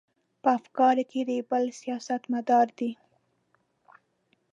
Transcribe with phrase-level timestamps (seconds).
[0.41, 2.91] په افکارو کې لیبرال سیاستمدار دی.